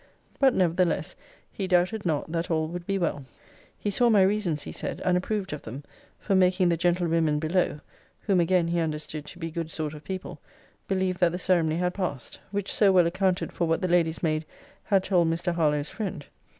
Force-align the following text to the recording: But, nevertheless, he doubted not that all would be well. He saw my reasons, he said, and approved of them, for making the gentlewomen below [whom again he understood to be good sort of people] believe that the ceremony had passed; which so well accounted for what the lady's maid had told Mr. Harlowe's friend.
But, 0.39 0.55
nevertheless, 0.55 1.15
he 1.51 1.67
doubted 1.67 2.07
not 2.07 2.31
that 2.31 2.49
all 2.49 2.67
would 2.69 2.87
be 2.87 2.97
well. 2.97 3.23
He 3.77 3.91
saw 3.91 4.09
my 4.09 4.23
reasons, 4.23 4.63
he 4.63 4.71
said, 4.71 4.99
and 5.05 5.15
approved 5.15 5.53
of 5.53 5.61
them, 5.61 5.83
for 6.17 6.33
making 6.33 6.69
the 6.69 6.75
gentlewomen 6.75 7.37
below 7.37 7.81
[whom 8.21 8.39
again 8.39 8.69
he 8.69 8.79
understood 8.79 9.27
to 9.27 9.37
be 9.37 9.51
good 9.51 9.69
sort 9.69 9.93
of 9.93 10.03
people] 10.03 10.41
believe 10.87 11.19
that 11.19 11.33
the 11.33 11.37
ceremony 11.37 11.75
had 11.77 11.93
passed; 11.93 12.39
which 12.49 12.73
so 12.73 12.91
well 12.91 13.05
accounted 13.05 13.51
for 13.53 13.67
what 13.67 13.83
the 13.83 13.87
lady's 13.87 14.23
maid 14.23 14.43
had 14.85 15.03
told 15.03 15.27
Mr. 15.27 15.53
Harlowe's 15.53 15.89
friend. 15.89 16.25